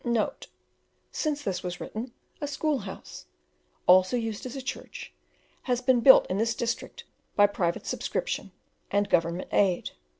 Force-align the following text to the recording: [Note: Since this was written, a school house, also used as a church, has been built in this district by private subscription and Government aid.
[Note: 0.03 0.47
Since 1.11 1.43
this 1.43 1.61
was 1.61 1.79
written, 1.79 2.11
a 2.41 2.47
school 2.47 2.79
house, 2.79 3.27
also 3.85 4.17
used 4.17 4.47
as 4.47 4.55
a 4.55 4.61
church, 4.63 5.13
has 5.69 5.79
been 5.79 5.99
built 5.99 6.25
in 6.25 6.39
this 6.39 6.55
district 6.55 7.03
by 7.35 7.45
private 7.45 7.85
subscription 7.85 8.51
and 8.89 9.07
Government 9.07 9.47
aid. 9.53 9.91